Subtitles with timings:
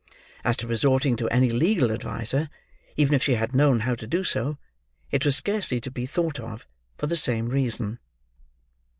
[0.43, 2.49] As to resorting to any legal adviser,
[2.97, 4.57] even if she had known how to do so,
[5.11, 6.65] it was scarcely to be thought of,
[6.97, 7.99] for the same reason.